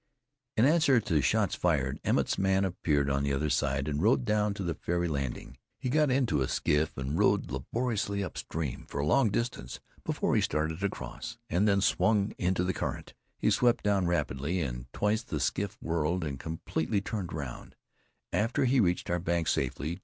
[0.57, 4.55] In answer to shots fired, Emmett's man appeared on the other side, and rode down
[4.55, 5.59] to the ferry landing.
[5.77, 10.33] Here he got into a skiff, and rowed laboriously upstream for a long distance before
[10.35, 13.13] he started across, and then swung into the current.
[13.37, 17.75] He swept down rapidly, and twice the skiff whirled, and completely turned round;
[18.31, 19.99] but he reached our bank safely.